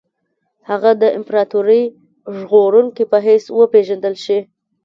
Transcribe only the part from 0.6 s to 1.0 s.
هغه